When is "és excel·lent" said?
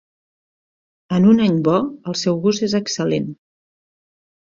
2.71-3.33